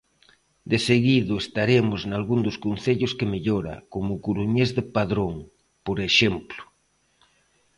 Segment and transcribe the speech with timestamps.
[0.71, 5.35] Deseguido estaremos nalgún dos concellos que mellora, como o coruñés de Padrón,
[5.85, 6.61] por exemplo.